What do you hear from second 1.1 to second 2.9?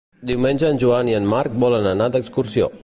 i en Marc volen anar d'excursió.